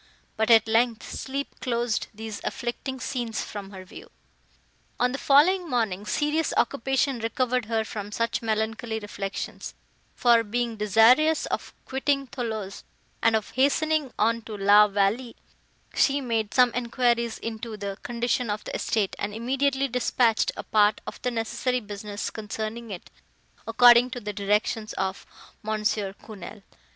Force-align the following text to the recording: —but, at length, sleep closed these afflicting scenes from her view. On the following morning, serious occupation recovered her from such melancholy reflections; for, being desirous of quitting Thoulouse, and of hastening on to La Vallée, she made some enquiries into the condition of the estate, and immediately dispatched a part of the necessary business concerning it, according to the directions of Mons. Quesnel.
—but, 0.35 0.49
at 0.49 0.67
length, 0.67 1.03
sleep 1.07 1.59
closed 1.59 2.07
these 2.11 2.41
afflicting 2.43 2.99
scenes 2.99 3.43
from 3.43 3.69
her 3.69 3.85
view. 3.85 4.09
On 4.99 5.11
the 5.11 5.19
following 5.19 5.69
morning, 5.69 6.07
serious 6.07 6.55
occupation 6.57 7.19
recovered 7.19 7.65
her 7.65 7.85
from 7.85 8.11
such 8.11 8.41
melancholy 8.41 8.97
reflections; 8.97 9.75
for, 10.15 10.43
being 10.43 10.75
desirous 10.75 11.45
of 11.45 11.71
quitting 11.85 12.25
Thoulouse, 12.25 12.83
and 13.21 13.35
of 13.35 13.51
hastening 13.51 14.11
on 14.17 14.41
to 14.41 14.57
La 14.57 14.87
Vallée, 14.87 15.35
she 15.93 16.19
made 16.19 16.51
some 16.51 16.73
enquiries 16.73 17.37
into 17.37 17.77
the 17.77 17.95
condition 18.01 18.49
of 18.49 18.63
the 18.63 18.73
estate, 18.75 19.15
and 19.19 19.35
immediately 19.35 19.87
dispatched 19.87 20.51
a 20.57 20.63
part 20.63 20.99
of 21.05 21.21
the 21.21 21.29
necessary 21.29 21.79
business 21.79 22.31
concerning 22.31 22.89
it, 22.89 23.11
according 23.67 24.09
to 24.09 24.19
the 24.19 24.33
directions 24.33 24.93
of 24.93 25.27
Mons. 25.61 25.93
Quesnel. 25.93 26.63